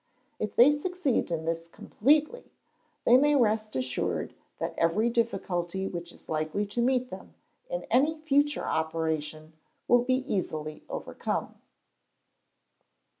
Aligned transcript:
If 0.39 0.55
they 0.55 0.71
succeed 0.71 1.29
in 1.29 1.45
this 1.45 1.67
completely, 1.67 2.51
they 3.05 3.17
may 3.17 3.35
rest 3.35 3.75
assured 3.75 4.33
that 4.57 4.73
every 4.75 5.11
difficulty 5.11 5.85
which 5.87 6.11
is 6.11 6.27
likely 6.27 6.65
to 6.73 6.81
meet 6.81 7.11
them 7.11 7.35
in 7.69 7.83
any 7.91 8.17
future 8.17 8.65
operation 8.65 9.53
will 9.87 10.03
be 10.03 10.25
easily 10.27 10.83
overcome. 10.89 11.53